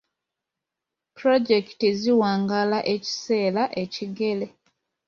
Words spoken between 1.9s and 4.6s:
ziwangaala ekiseera ekigere.